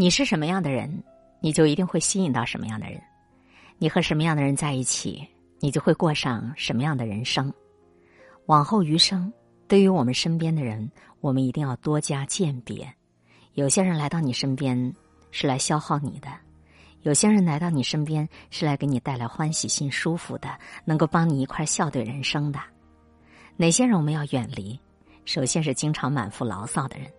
[0.00, 1.02] 你是什么样的人，
[1.40, 3.02] 你就一定会吸引到什么样的人。
[3.78, 5.26] 你和什么样的人在一起，
[5.58, 7.52] 你就会过上什么样的人生。
[8.46, 9.32] 往后余生，
[9.66, 10.88] 对于我们身边的人，
[11.20, 12.88] 我们一定要多加鉴别。
[13.54, 14.94] 有些人来到你身边
[15.32, 16.28] 是来消耗你的，
[17.02, 20.48] 有些人来到你身边是来给你带来欢喜心、舒服的，
[20.84, 22.60] 能够帮你一块笑对人生的。
[23.56, 24.78] 哪些人我们要远离？
[25.24, 27.10] 首先是经常满腹牢骚的人。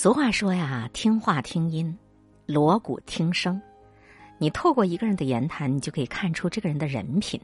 [0.00, 1.98] 俗话说呀，听话听音，
[2.46, 3.60] 锣鼓听声。
[4.38, 7.40] 你透过一个人的言谈，你就可以看出这个人的人品。《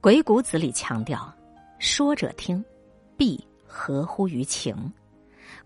[0.00, 1.32] 鬼谷子》里强调
[1.78, 2.64] ：“说者听，
[3.16, 4.92] 必合乎于情。”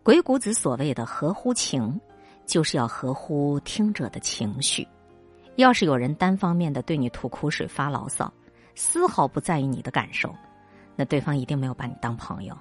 [0.04, 1.98] 鬼谷子所谓的“合乎情”，
[2.44, 4.86] 就是要合乎听者的情绪。
[5.56, 8.30] 要是有人单方面的对你吐苦水、发牢骚，
[8.74, 10.34] 丝毫不在意你的感受，
[10.94, 12.54] 那对方一定没有把你当朋友，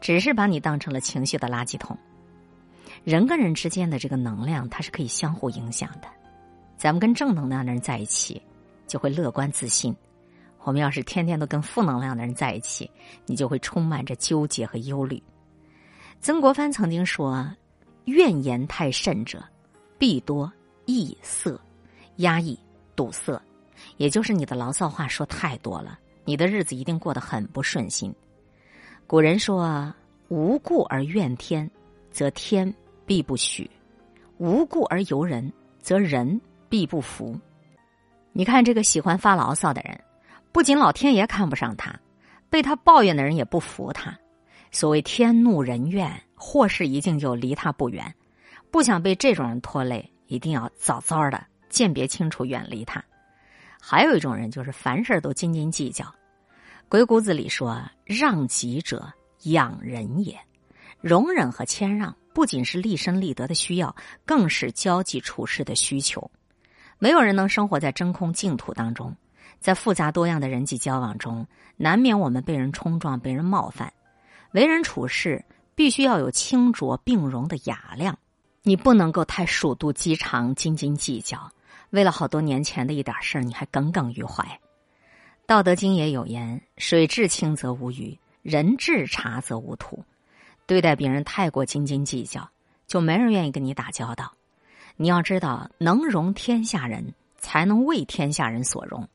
[0.00, 1.98] 只是把你当成了情绪的垃圾桶。
[3.04, 6.08] 人跟人之间的这个能量，它是可以相互影响的。
[6.76, 8.40] 咱们跟正能量的人在一起，
[8.86, 9.92] 就会乐观自信；
[10.64, 12.90] 我们要是天天都跟负能量的人在一起，
[13.26, 15.22] 你就会充满着纠结和忧虑。
[16.20, 17.48] 曾国藩曾经说
[18.06, 19.42] ：“怨言太甚者，
[19.98, 20.52] 必多
[20.86, 21.60] 易色，
[22.16, 22.58] 压抑
[22.94, 23.40] 堵塞。”
[23.96, 28.12] 也就是你的牢骚话说太多了，你的日子一定过得很不顺心。
[29.06, 29.92] 古人说
[30.28, 31.68] ：“无故而怨天，
[32.10, 32.72] 则天。”
[33.08, 33.68] 必不许，
[34.36, 37.34] 无故而尤人，则人必不服。
[38.34, 39.98] 你看这个喜欢发牢骚的人，
[40.52, 41.98] 不仅老天爷看不上他，
[42.50, 44.14] 被他抱怨的人也不服他。
[44.70, 48.14] 所谓天怒人怨，祸事一定就离他不远。
[48.70, 53.02] 不想被这种人拖累，一定要早早的鉴别清楚，远离他。
[53.80, 56.04] 还有一种人，就是凡事都斤斤计较。
[56.90, 59.10] 鬼谷子里说：“让己者
[59.44, 60.38] 养人也。”
[61.00, 62.14] 容忍和谦让。
[62.38, 66.30] 不仅是立身立德的需要，更是交际处事的需求。
[67.00, 69.12] 没有人能生活在真空净土当中，
[69.58, 71.44] 在复杂多样的人际交往中，
[71.76, 73.92] 难免我们被人冲撞、被人冒犯。
[74.52, 78.16] 为人处事必须要有清浊并容的雅量，
[78.62, 81.50] 你不能够太鼠肚鸡肠、斤斤计较。
[81.90, 84.44] 为了好多年前的一点事儿，你还耿耿于怀。
[85.44, 90.04] 《道德经》也有言：“水至清则无鱼，人至察则无徒。”
[90.68, 92.46] 对待别人太过斤斤计较，
[92.86, 94.34] 就没人愿意跟你打交道。
[94.96, 99.08] 你要知道，能容天下人，才能为天下人所容。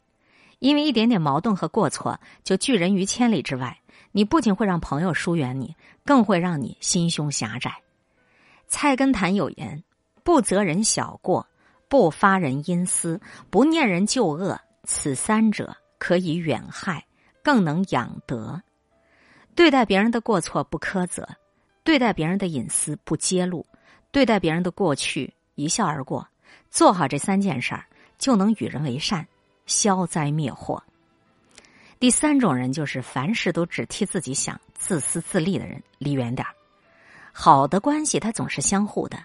[0.57, 3.77] 因为一点点矛盾和过错，就拒人于千里之外。
[4.11, 7.71] 你不仅会让朋友疏远你，更会让你心胸狭窄。
[8.67, 9.83] 菜根谭有言
[10.25, 11.45] ：“不责人小过，
[11.87, 13.21] 不发人阴私，
[13.51, 17.05] 不念人旧恶，此三者可以远害，
[17.43, 18.59] 更能养德。”
[19.53, 21.29] 对待别人的过错不苛责。
[21.83, 23.65] 对待别人的隐私不揭露，
[24.11, 26.27] 对待别人的过去一笑而过，
[26.69, 27.85] 做好这三件事儿，
[28.17, 29.27] 就能与人为善，
[29.65, 30.81] 消灾灭祸。
[31.99, 36.53] 第三种人就是凡事都只替自己想、自私自利的人，离远点儿。
[37.31, 39.17] 好的关系它总是相互的。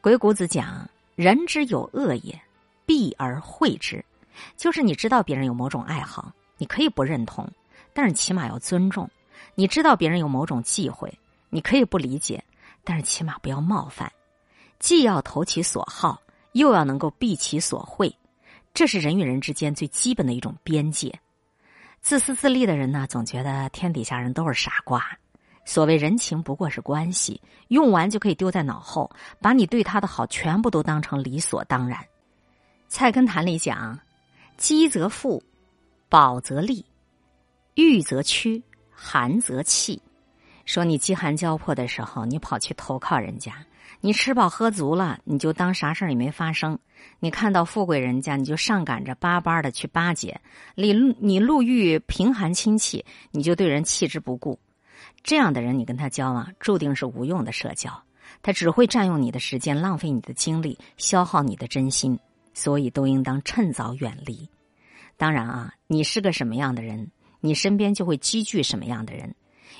[0.00, 2.40] 鬼谷子讲：“人之有恶也，
[2.86, 4.04] 避而讳之。”
[4.56, 7.48] 就是你知道别人有某种爱好，你可以不认同，
[7.92, 9.08] 但是起码要尊重。
[9.56, 11.12] 你知道别人有某种忌讳。
[11.50, 12.42] 你可以不理解，
[12.84, 14.12] 但是起码不要冒犯，
[14.78, 16.20] 既要投其所好，
[16.52, 18.14] 又要能够避其所讳，
[18.74, 21.12] 这是人与人之间最基本的一种边界。
[22.00, 25.04] 自私自利的人呢，总觉得天底下人都是傻瓜。
[25.64, 29.10] 所谓人情不过是关系，用完就可以丢在脑后，
[29.40, 32.02] 把你对他的好全部都当成理所当然。
[32.88, 33.98] 菜根谭里讲：
[34.56, 35.42] 饥则富，
[36.08, 36.82] 饱则利，
[37.74, 40.00] 欲则屈，寒则弃。
[40.68, 43.52] 说你饥寒交迫的时候，你跑去投靠人家；
[44.02, 46.76] 你吃饱喝足了，你就当啥事儿也没发生；
[47.20, 50.34] 你看到富贵人家，你就上赶着巴巴的去巴结；
[50.74, 54.60] 你你路遇贫寒亲戚，你就对人弃之不顾。
[55.22, 57.90] 这样的人，你跟他交往，注定是无用的社交，
[58.42, 62.18] 他只会占用你的时间，浪费你的精力，消耗你的真心。
[62.52, 64.46] 所以，都应当趁早远离。
[65.16, 67.10] 当然啊，你是个什么样的人，
[67.40, 69.34] 你身边就会积聚什么样的人。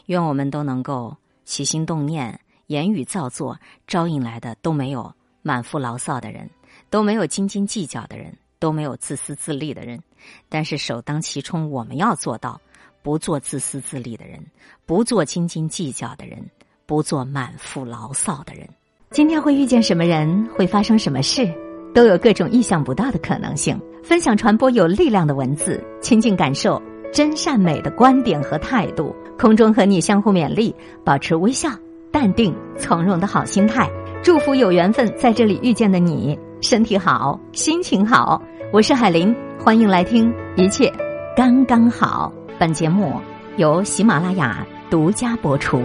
[0.06, 5.12] 愿我们都能够起心动念、言语造作，招引来的都没有
[5.43, 6.49] 满腹牢骚的人，
[6.90, 10.00] 都没有斤斤计较的人，都没有自私自利的人。
[10.49, 12.61] 但是首当其冲，我们要做到
[13.02, 14.44] 不做自私自利的人，
[14.85, 16.44] 不做斤斤计较的人，
[16.87, 18.69] 不做满腹牢骚的人。
[19.11, 21.50] 今天会遇见什么人，会发生什么事，
[21.94, 23.81] 都有各种意想不到的可能性。
[24.05, 26.82] 分享传播有力量的文字，亲近感受。
[27.12, 30.75] 真善美的观点和态度，空中和你相互勉励，
[31.05, 31.70] 保持微笑、
[32.10, 33.88] 淡定、从容的好心态。
[34.22, 38.43] 祝福有缘分在这里遇见的你，身体好，心情好。
[38.72, 40.93] 我是海林，欢迎来听一切
[41.37, 42.32] 刚刚好。
[42.58, 43.14] 本节目
[43.56, 45.82] 由喜马拉雅独家播出。